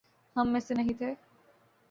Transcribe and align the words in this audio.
ہم 0.35 0.51
میں 0.51 0.59
سے 0.59 0.73
نہیں 0.73 0.93
تھے؟ 0.97 1.13